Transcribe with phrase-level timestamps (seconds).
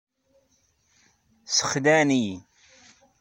[1.47, 2.37] Sxelɛen-iyi.